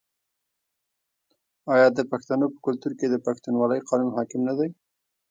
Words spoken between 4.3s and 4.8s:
نه دی؟